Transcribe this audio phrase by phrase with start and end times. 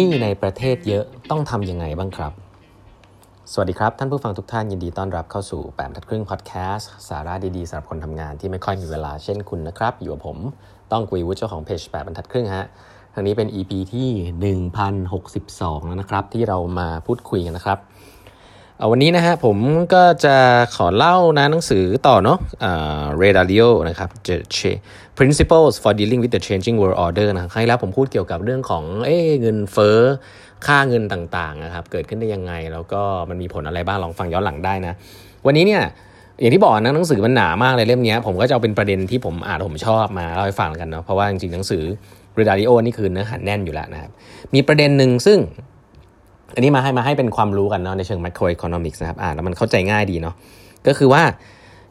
[0.00, 2.32] นี้ในประเทศเยอะต้องทำยังไงบ้างครับ
[3.52, 10.38] สวัสดีครับ ท่านผู้ฟังทุกท่านยินดีต้อนรับเข้าสู่แปมทัดครึ่งพอดแคสต์สาระดีๆสำหรับคนทำงานที่ไม่ค่อยมีเวลาเช่นคุณนะครับ อยู่กับผม
[10.92, 12.66] ต้องกุยวุฒิเจ้าของเพจแปดบรรทัดครึ่งฮะ
[13.14, 14.08] ทางนี้เป็น EP ที่
[14.58, 17.78] 1062 แล้วนะครับ ที่เรามาพูดคุยกันนะครับ
[18.88, 19.56] วันนี้นะฮะผม
[19.94, 20.36] ก็จะ
[20.76, 22.38] ขอเล่านะหนังสือต่อเนาะ
[23.18, 24.36] เรดาริโอนะครับ The
[25.18, 29.98] Principles for Dealing with the Changing World Order นะครั้งแล้วผมพูดเกี่ยวกับเรื่องของเอ้เงินเฟ้อ
[30.66, 34.92] ค่าเงินต่างๆนะครับเกิดขึ้นได้ยังไง แล้วก็มันมีผลอะไรบ้างลองฟังย้อนหลังได้นะ
[35.46, 35.82] วันนี้เนี่ย
[36.40, 41.82] อย่างที่บอกนะหนังสือมันหนามากเลยเล่มนี้ผมก็จะเอาเป็นประเด็นที่ผมอ่านผมชอบมาเล่าให้ฟังกันเนาะเพราะว่าจริงๆหนังสือ
[42.34, 44.10] เรดาริโอนี่คือเนื้อหาแน่นอยู่แล้วนะครับ
[44.54, 45.38] มีประเด็นหนึ่งซึ่ง
[46.54, 50.34] อันนี้มาให้มาให้เป็นความรู้กันเนาะในเชิง macroeconomics นะครับอ่านแล้วมันเข้าใจง่ายดีเนาะ
[50.86, 51.22] ก็คือว่า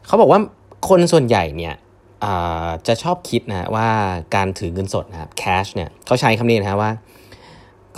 [0.06, 0.40] เขาบอกว่า
[0.88, 1.74] คนส่วนใหญ่เนี่ย
[2.86, 3.88] จะชอบคิดนะว่า
[4.34, 6.90] การถือเงินสดนะครับ cash เนี่ยเขาใช้คำนี้นะว่า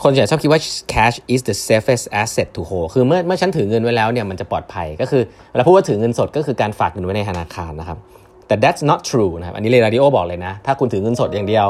[0.03, 0.61] คนส่วนใหญ่ชอบคิดว่า
[0.95, 7.99] cash is the safest asset to hold คือเมื่อเมื่อฉันถือเงินไว้แล้วเนี่ยมันจะปลอดภัยก็คือเวลาพูดว่าถือเงินสดก็คือการฝากเงินไว้ในธนาคารนะครับ
[8.47, 11.67] แต่ that's not true นะครับอันนี้เรดาริโอบอกเลยนะ ถ้าคุณถือเงินสดอย่างเดียว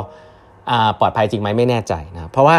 [1.01, 2.59] ปลอดภัยจริงไหมไม่แน่ใจนะเพราะว่า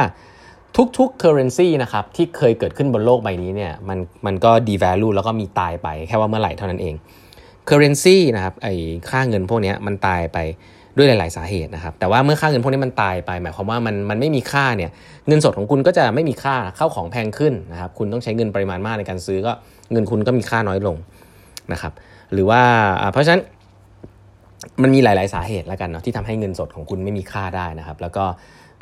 [0.98, 6.96] ทุกๆ currency นะครับที่เคยเกิดขึ้นบนโลกใบนี้เนี่ยมันมันก็ devalue แล้วก็มีตายไปแค่ว่าเมื่อไหร่เท่านั้นเอง
[7.70, 8.74] currency นะครับไอ้
[9.10, 10.38] ค่าเงินพวกนี้มันตายไป
[10.98, 14.92] ด้วยหลาย ๆ สาเหตุนะครับแต่ว่าเมื่อค่าเงินพวกนี้มันตายไป หมายความว่ามันมันไม่มีค่าเนี่ย
[15.28, 19.52] เงินสดของคุณก็จะไม่มีค่าเข้าของแพงขึ้นนะครับคุณต้องใช้เงินปริมาณมากในการซื้อก็
[19.92, 20.98] เงินคุณก็มีค่าน้อยลง
[21.74, 21.94] นะครับ
[22.34, 22.62] หรือว่า
[23.12, 23.42] เพราะฉะนั้น
[24.82, 28.26] มันมีหลาย ๆ สาเหตุแล้วกันเนาะที่ทำให้เงินสดของคุณไม่มีค่าได้นะครับ แล้วก็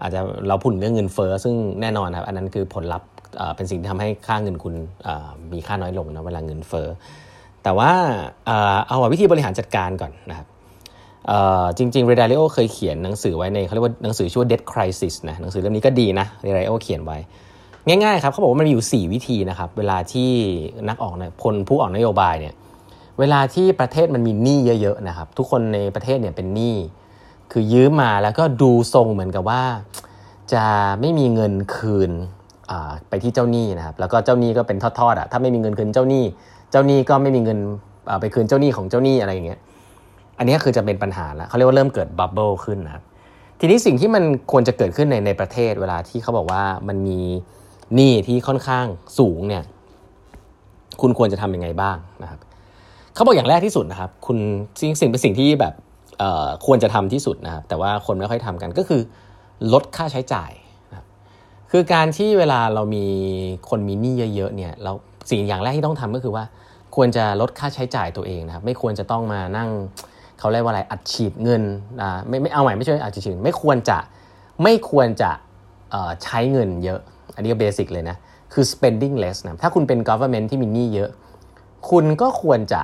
[0.02, 3.08] อาจจะเราพูดเรื่องเงินเฟอ้อซึ่งแน่นอนครับ อันนั้นคือผลลัพธ์
[3.56, 4.74] เป็นสิ่งที่ทำให้ค่าเงินคุณ
[5.54, 6.88] มีค่าน้อยลงนะเวลาเงินเฟอ้อ
[7.64, 7.92] แต่ว่า
[8.88, 10.48] เอาวิธีบริหารจัดการก่อนนะครับ
[11.78, 17.18] จริงๆเรดาริโอเคยเขียนหนังสือไว้ในเขาเรียกว่าหนังสือชื่อว่า Debt Crisis นะหนังสือเล่มนี้ก็ดีนะเรดาริโอเขียนไว้
[17.88, 20.32] ง่ายๆครับเขาบอกว่ามันมีอยู่ 4 วิธีนะครับ เวลาที่
[20.90, 22.54] นักออกนะคนผู้ออกนโยบายเนี่ย
[23.20, 26.76] เวลาที่ประเทศมันมีหนี้เยอะๆนะครับ ทุกคนในประเทศเนี่ยเป็นหนี้
[27.52, 29.64] คือยืมมาแล้วก็ดูทรงเหมือนกับว่า
[30.54, 30.66] จะ
[31.02, 32.12] ไม่มีเงินคืน
[33.10, 36.24] ไปที่เจ้าหนี้นะครับ แล้วก็เจ้าหนี้ก็เป็นทอดๆอะถ้าไม่มีเงินคืนเจ้าหนี้
[36.72, 37.58] เจ้าหนี้ก็ไม่มีเงิน
[38.22, 39.60] ไปคืนเจ้าหนี้ของเจ้าหนี้อะไรอย่างเงี้ย
[40.38, 43.04] อันนี้คือจะเป็นปัญหาแล้วเขาเรียกว่าเริ่มเกิดบับเบิลขึ้นนะครับ
[43.60, 47.20] ทีนี้สิ่งที่มันควรจะเกิดขึ้นในในประเทศเวลาที่เขาบอกว่ามันมี
[47.96, 48.86] หนี้ที่ค่อนข้าง
[49.20, 49.64] สูงเนี่ย
[51.02, 52.40] คุณควรจะทำยังไงบ้างนะครับ
[53.14, 54.38] เขาบอกอย่างแรกที่สุดนะครับ คุณ
[54.80, 55.74] สิ่งสิ่งเป็นสิ่งที่แบบ
[56.66, 59.02] ควรจะทำที่สุดนะครับแต่ว่าคนไม่ค่อยทำกันก็คือ
[59.74, 60.52] ลดค่าใช้จ่าย
[60.92, 61.02] นะค,
[61.72, 63.06] คือการที่เวลาเรามี
[63.70, 64.92] คนมีหนี้เยอะๆเนี่ยเรา
[65.30, 66.44] สิ่งอย่างแรกที่ต้องทำก็คือว่า
[66.96, 69.70] ควรจะลดค่าใช้จ่ายตัวเองนะครับไม่ควรจะต้องมานั่ง
[70.40, 71.64] เขาเรียกว่าอะไรอัดฉีดเงิน
[72.02, 73.98] อ่าไม่ไม่เอาใหม่ไม่ใช่อัดฉีดไม่ควรจะ
[74.64, 75.32] ไม่ควรจะ
[76.24, 77.00] ใช้เงินเยอะ
[77.36, 78.18] อันนี้ก็เบสิกเลยนะ
[78.54, 81.10] คือ spending less นะถ้าคุณเป็น government ที่มีหนี้เยอะ
[81.90, 82.82] คุณก็ควรจะ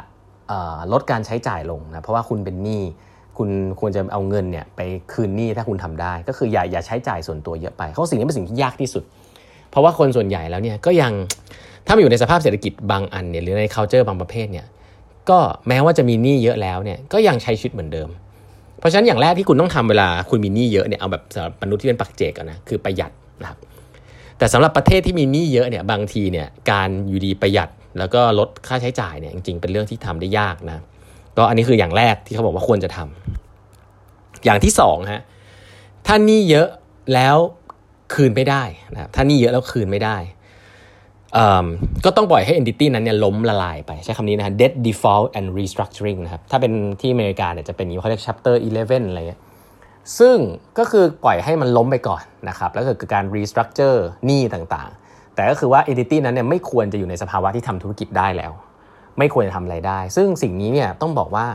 [0.93, 2.83] ลดการใช้จ่ายลงนะเพราะว่าคุณเป็นหนี้
[3.37, 3.49] คุณ
[3.79, 4.81] ควรจะเอาเงินเนี่ยไป
[5.13, 9.03] คืนหนี้ถ้าคุณทำได้ ก็คืออย่าอย่าใช้จ่ายส่วนตัวเยอะไปเขาสิ่งนี้เป็นสิ่งที่ยากที่สุด
[9.69, 11.13] เพราะว่าคนส่วนใหญ่แล้วเนี่ยก็ยัง
[11.85, 14.65] ถ้ามาอยู่ในสภาพเศรษฐกิจบางอันเนี่ยหรือใน culture บางประเภทเนี่ย
[15.29, 18.09] ก็แม้ว่าจะมีหนี้เยอะแล้วเนี่ยก็ยังใช้ชีวิตเหมือนเดิม
[18.79, 23.11] เพราะฉะนั้นอย่างแรกที่คุณต้องทำเวลาคุณมีหนี้เยอะเนี่ยเอาแบบสำหรับมนุษย์ที่เป็นปักเจกนะคือประหยัด
[23.41, 23.57] นะครับ
[24.37, 30.79] แต่สำหรับประเทศที่มีหนี้เยอะเนี่ยบางทีเนี่ยการอยู่ดีประหยัดแล้วก็ลดค่าใช้จ่ายเนี่ยจริงๆเป็นเรื่องที่ทำได้ยากนะ
[31.37, 35.21] ก็อันนี้คืออย่างแรกที่เขาบอกว่าควรจะทำอย่างที่สองฮะ
[36.07, 36.67] ถ้านี่เยอะ
[37.13, 37.37] แล้ว
[38.13, 40.17] คืนไม่ได้นะครับถ้านี่เยอะแล้วคืนไม่ได้
[42.05, 49.41] ก็ต้องปล่อยให้ entity นั้นเนี่ยล้มละลายไป ใช้คำนี้นะฮะ debt default and restructuring นะครับ ถ้าเป็นที่อเมริกาเนี่ยจะเป็นอย่างนี้เขาเรียก chapter 11 อะไรเงี้ย
[50.19, 50.37] ซึ่ง
[50.77, 58.51] ก็คือปล่อยให้มันล้มไปก่อนนะครับ แล้วก็คือการ restructure หนี้ต่างๆ แต่ก็คือว่า entity นั้นเนี่ยไม่ควรจะอยู่ในสภาวะที่ทำธุรกิจได้แล้ว
[59.17, 61.45] ไม่ควรจะทำอะไรได้ ซึ่งสิ่งนี้เนี่ยต้องบอกว่า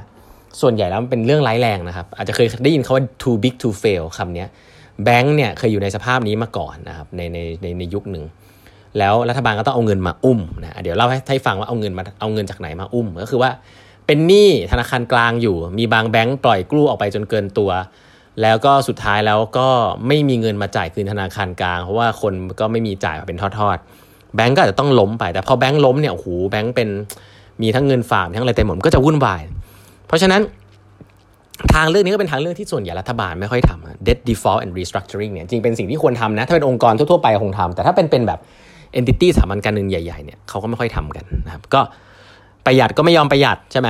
[0.60, 4.44] ส่วนใหญ่แล้วมันเป็นเรื่องร้ายแรงนะครับ อาจจะเคยได้ยินคาว่า too big to fail คำนี้
[5.04, 8.24] แบงค์เนี่ยเคยอยู่ในสภาพนี้มาก่อนนะครับในในในในยุคหนึ่ง
[8.98, 13.50] แล้วรัฐบาลก็ต้องเอาเงินมาอุ้มนะเดี๋ยวเล่าให้ให้ฟังว่าเอาเงินมาเอาเงินจากไหนมาอุ้ม ก็คือว่า
[14.06, 17.70] เป็นหนี้ธนาคารกลางอยู่ มีบางแบงค์ปล่อยกู้ออกไปจนเกินตัว
[18.42, 19.68] แล้วก็สุดท้ายแล้วก็
[20.06, 26.88] ไม่มีเงินมาจ่ายคืนธนาคารกลาง เพราะว่าคนก็ไม่มีจ่ายเป็นทอดๆแบงก์ก็อาจจะต้องล้มไปแต่พอแบงก์ล้มเนี่ยโอ้โหแบงก์เป็น
[27.62, 29.42] มีทั้งเงินฝากทั้งอะไรเต็มหมดก็จะวุ่นวาย
[30.06, 30.40] เพราะฉะนั้น
[31.74, 38.40] ทางเรื่องนี้ก็เป็นทางเรื่องที่ส่วนใหญ่รัฐบาลไม่ค่อยทำ debt default and restructuring เนี่ยจริงเป็นสิ่งที่ควรทำนะ ถ้าเป็นองค์กรทั่วๆไปคงทำแต่ถ้าเป็นเป็นแบบ
[38.98, 41.80] entity สถาบันการเงินใหญ่ๆเนี่ยเขาก็ไม่ค่อยทำกันนะครับก็
[42.66, 43.88] ประหยัดก็ไม่ยอมประหยัดใช่ไหม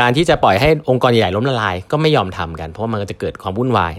[0.00, 3.92] การที่จะปล่อยให้องค์กรใหญ่ล้มละลาย ก็ไม่ยอมทำกัน เพราะว่ามันจะเกิดความวุ่นวาย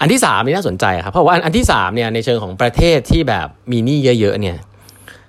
[0.00, 4.56] อันที่สามนี่น่าสนใจครับเพราะว่าอันที่สามเนี่ยในเชิงของประเทศที่แบบมีหนี้เยอะๆเนี่ย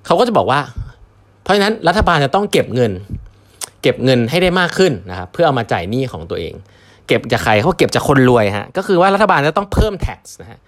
[0.06, 0.60] เขาก็จะบอกว่า
[1.44, 2.92] เพราะฉะนั้นรัฐบาลจะต้องเก็บเงิน
[3.82, 6.54] เก็บเงินให้ได้มากขึ้นนะครับเพื่อเอามาจ่ายหนี้ของตัวเอง
[7.08, 10.60] เก็บจากใครเขาเก็บจากคนรวยฮะก็คือว่ารัฐบาลจะต้องเพิ่ม tax นะฮะ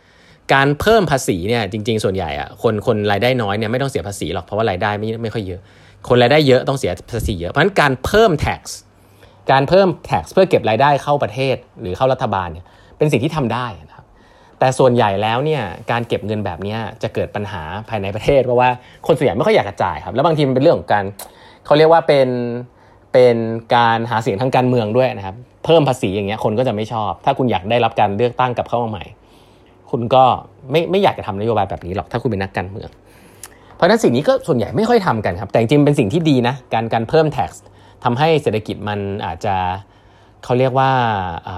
[0.54, 5.62] การเพิ่มภาษีเนี่ยจริง ๆ ส่วนใหญ่อะคนคนรายได้น้อยเนี่ยไม่ต้องเสียภาษีหรอกเพราะว่ารายได้ไม่ไม่ค่อยเยอะ
[6.08, 8.62] คนรายได้เยอะต้องเสียภาษีเยอะเพราะฉะนั้นการเพิ่ม tax
[9.52, 12.66] การเพิ่ม tax เพื่อเก็บรายได้เข้าประเทศหรือเข้ารัฐบาลเนี่ย
[12.98, 13.95] เป็นสิ่งที่ทำได้นะ
[14.60, 15.62] แต่ส่วนใหญ่แล้วเนี่ย
[15.92, 18.70] การเก็บเงินแบบนี้จะเกิดปัญหาภายในประเทศเพราะว่า
[19.08, 21.04] คนส่วนใหญ่ไม่ค่อยอยากกระจายครับ แล้วบางทีมันเป็นเรื่องของการ
[21.66, 22.30] เขาเรียกว่าเป็น
[23.14, 23.38] เป็น
[23.76, 25.36] การหาเสียงทางการเมืองด้วยนะครับ
[25.66, 29.04] เพิ่มภาษีอย่างเงี้ยคนก็จะไม่ชอบ ถ้าคุณอยากได้รับการเลือกตั้งกับเข้ามาใหม่
[29.92, 30.24] คุณก็
[30.72, 32.90] ไม่ไม่อยากจะทำนโยบายแบบนี้หรอกถ้าคุณเป็นนักการเมือง
[33.76, 37.50] เพราะนั้นสิ่งนี้ก็ส่วนใหญ่ไม่ค่อยทำกันครับ แต่จริงๆเป็นสิ่งที่ดีนะการการเพิ่ม tax
[38.04, 39.56] ทำให้เศรษฐกิจมันอาจจะ
[40.46, 40.92] เขาเรียกว่า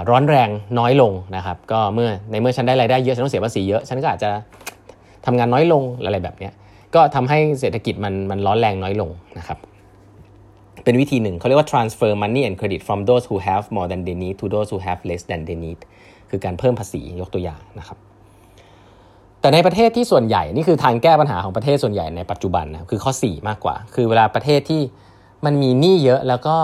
[0.09, 0.49] ร้อนแรง
[0.79, 4.29] น้อยลงนะครับก็เมื่อในเมื่อฉันได้รายได้เยอะฉันต้องเสียภาษีเยอะฉันก็อาจจะ
[5.25, 6.49] ทำงานน้อยลงอะไรแบบนี้
[6.95, 9.57] ก็ทำให้เศรษฐกิจมันมันร้อนแรงน้อยลงนะครับ
[10.83, 14.79] เป็นวิธีหนึ่งเขาเรียกว่า transfer money and credit from those who have more than they need to those who
[14.87, 15.79] have less than they need
[16.29, 17.97] คือการเพิ่มภาษียกตัวอย่างนะครับ
[19.41, 24.81] แต่ในประเทศที่ส่วนใหญ่นี่คือทางแก้ปัญหาของประเทศส่วนใหญ่ในปัจจุบันนะคือข้อ 4 มากกว่า คือเวลาประเทศที่
[25.45, 26.55] มันมีหนี้เยอะแล้วก็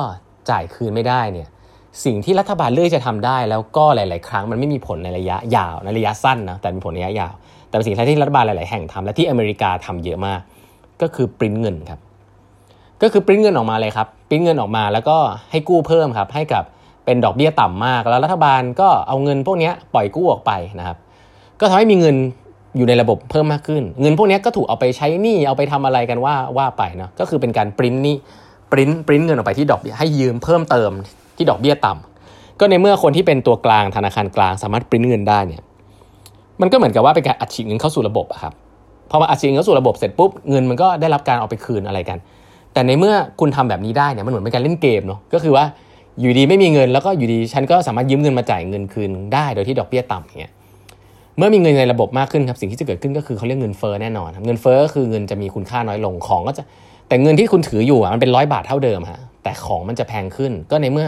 [0.50, 1.50] จ่ายคืนไม่ได้เนี่ย
[2.06, 7.34] สิ่งที่รัฐบาลเลือกจะทำได้ แล้วก็หลาย ๆ ครั้งมันไม่มีผลในระยะยาวในระยะสั้นนะแต่มีผลในระยะยาว
[7.68, 10.40] แต่เป็นสิ่งที่รัฐบาลหลาย ๆ แห่งทำและที่อเมริกาทำเยอะมาก
[11.02, 12.00] ก็คือปริ้นเงินครับ
[13.02, 15.18] ก็คือปริ้นเงินออกมาเลยครับปริ้นเงินออกมาแล้วก็
[15.52, 16.64] ให้กู้เพิ่มครับให้กับ
[17.06, 20.98] เป็นดอกเบี้ยต่ำมาก แล้วรัฐบาลก็เอาเงินพวกนี้ปล่อยกู้ออกไปนะครับ
[21.60, 22.16] ก็ทำให้มีเงิน
[22.78, 28.18] อยู่ในระบบเพิ่มมากขึ้น เงินพวกนี้ก็ถูกเอาไปใช้หนี้เอาไปทำอะไรกันว่าว่าไปเนาะก็คือเป็นการปริ้นนี่
[28.72, 30.92] ปริ้นปริ้นเงินออกไปที่ดอกเบี้ยให้ยืมเพิ่มเติม
[31.38, 35.62] ที่ดอกเบี้ยต่ำก็ในเมื่อคนที่เป็นตัวกลางธนาคารกลางสามารถปริ้นเงินได้เนี่ย
[36.62, 38.54] มันก็เหมือนกับว่าเป็นการอัดฉีดเงินเข้าสู่ระบบอะครับ
[39.10, 42.18] พอมาอัดฉีดเงินเข้าสู่ระบบเสร็จปุ๊บเงินมันก็ได้รับการเอาไปคืนอะไรกัน
[42.74, 45.66] แต่ในเมื่อคุณทำแบบนี้ได้เนี่ยมันเหมือนเป็นการเล่นเกมเนาะก็คือว่า
[46.20, 50.54] อยู่ดีไม่มีเงินแล้วก็อยู่ดีฉันก็สามารถยืมเงินมาจ่ายเงินคืนได้โดยที่ดอกเบี้ยต่ำอย่างเงี้ย
[51.38, 56.64] เมื่อมีเงินในระบบมากขึ้นครับสิ่งที่จะเกิดขึ้นก็คือเขาเรียกเงินเฟ้อแน่นอน เงินเฟ้อก็คือเงินจะมีคุณค่าน้อยลงของก็จะ
[57.08, 61.08] แต่เงินที่คุณถืออยู่อะมันเป็นร้อยบาทเท่าเดิมฮะ แต่ของมันจะแพงขึ้น ก็ในเมื่อ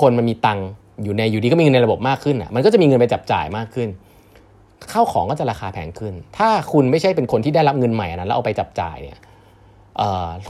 [0.00, 0.68] คนมันมีตังค์
[1.04, 3.88] อยู่ในอยู่ดีก็มีเงินในระบบมากขึ้นอะมันก็จะมีเงินไปจับจ่ายมากขึ้น
[4.92, 9.18] ข้าวของก็จะราคาแพงขึ้น ถ้าคุณไม่ใช่เป็นคนที่ได้รับเงินใหม่นั้นแล้วเอาไปจับจ่ายเนี่ย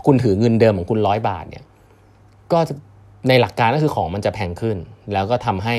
[0.06, 1.64] คุณถือเงินเดิมของคุณร้อยบาทเนี่ย
[2.52, 2.58] ก็
[3.28, 4.76] ในหลักการก็คือของมันจะแพงขึ้น
[5.12, 5.75] แล้วก็ทำให้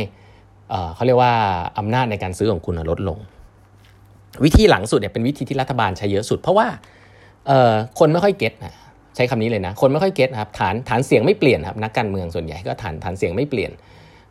[0.96, 1.34] เขาเรียกว่า
[1.78, 3.20] อำนาจในการซื้อของคุณลดลง
[4.44, 6.68] วิธีหลังสุดเนี่ยเป็นวิธีที่รัฐบาลใช้เยอะสุด เพราะว่า
[8.00, 8.76] คนไม่ค่อยเก็ตนะ
[9.16, 13.72] ใช้คำนี้เลยนะ คนไม่ค่อยเก็ตครับฐานฐานเสียงไม่เปลี่ยนครับนักการเมืองส่วนใหญ่ก็ฐานฐานเสียงไม่เปลี่ยน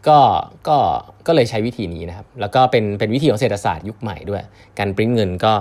[0.08, 0.18] ก็
[0.68, 0.76] ก็
[1.26, 4.42] ก็เลยใช้วิธีนี้นะครับ แล้วก็เป็นเป็นวิธีของเศรษฐศาสตร์ยุคใหม่ด้วย
[4.78, 5.52] การปริ้นเงินก็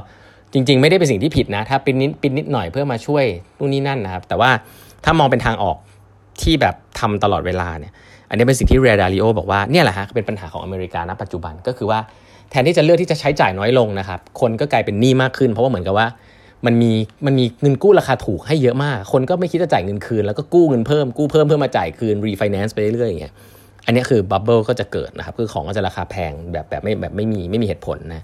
[0.53, 3.25] จริง ๆ ไม่ได้เป็นสิ่งที่ผิดนะ ถ้าปริ้นนิดปริ้นนิดหน่อยเพื่อมาช่วย
[3.59, 4.51] นู่นนี่นั่นนะครับ แต่ว่า
[5.05, 5.77] ถ้ามองเป็นทางออก
[6.41, 7.93] ที่แบบทำตลอดเวลาเนี่ย
[8.29, 11.99] อันนี้เป็นสิ่งที่ Ray Dalio บอกว่าเนี่ยแหละฮะเป็นปัญหาของอเมริกาณปัจจุบันก็คือว่า
[12.49, 16.07] แทนที่จะเลือกที่จะใช้จ่ายน้อยลงนะครับ คนก็กลายเป็นหนี้มากขึ้น เพราะว่าเหมือนกับว่า
[16.65, 16.91] มันมี
[17.25, 23.33] มันมีเงินกู้ราคาถูกให้เยอะมาก คนก็ไม่คิดจะจ่ายเงินคืน แล้วก็กู้เงินเพิ่มกู้เพิ่มเพื่อมาจ่ายคืนรีไฟแนนซ์ไปเรื่อยๆอย่างเงี้ย
[23.85, 28.23] อันนี้คือ bubble ก็จะเกิดนะครับคือของก็จะราคาแพงแบบแบบไม่แบบไม่มีไม่มีเหตุผลนะ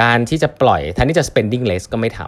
[0.00, 2.20] การที่จะปล่อยแทนที่จะ spending less ก็ไม่ท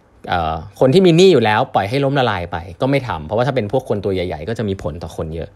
[0.00, 5.48] ำคนที่มีหนี้อยู่แล้วปล่อยให้ล้มละลายไปก็ไม่ทำเพราะว่าถ้าเป็นพวกคนตัวใหญ่ ๆ ก็จะมีผลต่อคนเยอะ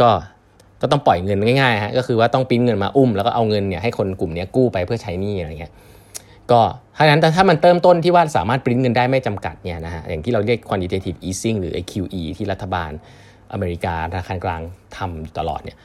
[0.00, 0.08] ก็
[0.82, 5.72] ก็ต้องปล่อยเงินง่ายๆฮะก็คือว่าต้องปิ้นเงินมาอุ้มแล้วก็เอาเงินเนี่ยให้คนกลุ่มนี้กู้ไปเพื่อใช้หนี้อะไรเงี้ย
[6.52, 6.60] ก็
[6.96, 12.90] ถ้านั้นแต่ถ้ามันเติมต้นที่ว่าสามารถปริ้นเงินได้ไม่จำกัดเนี่ยนะฮะอย่างที่เราเรียก quantitative easing หรือ QE ที่รัฐบาล
[13.52, 14.62] อเมริกาธนาคารกลาง
[14.96, 15.78] ทำตลอดเนี่ย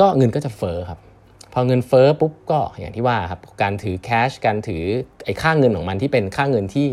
[0.00, 0.98] ก็เงินก็จะเฟอ้อครับ
[1.52, 4.82] พอเงินเฟอ้อปุ๊บก็อย่างที่ว่าครับการถือแคชการถือ
[5.24, 6.86] ไอ้ค่าเงินของมันที่เป็นค่าเงินที่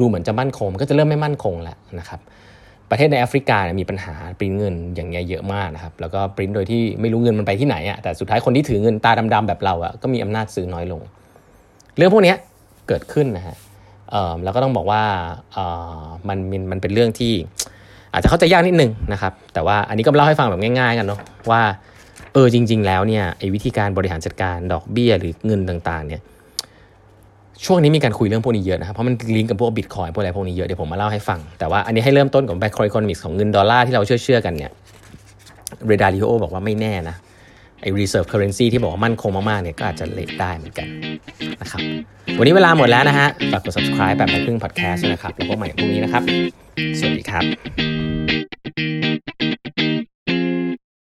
[0.00, 2.20] ดูเหมือนจะมั่นคง ก็จะเริ่มไม่มั่นคงแล้วนะครับ
[2.90, 11.02] ประเทศในแอฟริกามีปัญหาปริ้นเงินอย่างเงี้ยเยอะมากนะครับแล้วก็ปริ้นโดยที่ไม่รู้เงินมันไปที่ไหนอะแต่สุดท้ายคนที่ถือเงินตาดำๆแบบเราอะก็มีอำนาจซื้อน้อยลง
[11.96, 12.34] เรื่องพวกนี้
[12.88, 13.56] เกิดขึ้นนะฮะ
[14.44, 15.02] แล้วก็ต้องบอกว่า
[16.28, 16.38] มัน
[16.70, 17.32] มันเป็นเรื่องที่
[18.12, 21.62] อาจจะเข้าใจยากนิดนึงนะครับ แต่ว่าอันนี้ก็เล่าให้ฟังแบบง่าย ๆ กันเนาะว่า
[22.32, 26.22] เออจริง ๆ แล้วเนี่ยไอ้วิธีการบริหารจัดการดอกเบี้ยหรือเงินต่างๆ เนี่ย
[27.64, 34.72] ช่วงนี้มีการคุยเรื่องพวกนี้เยอะนะครับ เพราะมันลิงก์กับพวกบิตคอยพวกอะไรพวกนี้เยอะเดี๋ยวผมมาเล่าให้ฟัง แต่ว่าอันนี้ให้เริ่มต้นกับแบคคอยคอนมิกของเงินดอลลาร์ที่เราเชื่อเชื่อกันเนี่ย
[35.86, 37.16] เรดาริโอบอกว่าไม่แน่นะ
[37.82, 40.88] ไอ้ reserve currency ที่บอกว่ามั่นคงมากๆเนี่ยก็อาจจะเลทได้เหมือนกัน
[41.60, 41.80] นะครับ
[42.38, 46.22] วันนี้เวลาหมดแล้วนะฮะฝากกด subscribe แบบครึ่ง podcast นะครับแล้วพบใหม่พรุ่งนี้นะครับ
[46.98, 47.44] สวัสดีครับ